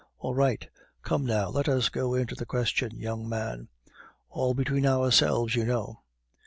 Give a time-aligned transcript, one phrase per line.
[0.17, 0.67] All right.
[1.03, 3.67] Come, now, let us go into the question, young man;
[4.31, 6.01] all between ourselves, you know.